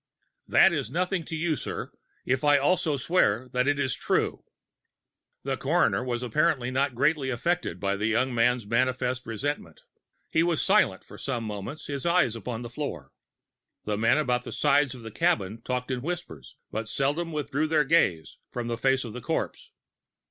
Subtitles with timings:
[0.47, 1.91] "That is nothing to you, sir,
[2.25, 4.43] if I also swear that it is true."
[5.43, 9.81] The coroner was apparently not greatly affected by the young man's manifest resentment.
[10.31, 13.11] He was silent for some moments, his eyes upon the floor.
[13.83, 17.83] The men about the sides of the cabin talked in whispers, but seldom withdrew their
[17.83, 19.69] gaze from the face of the corpse.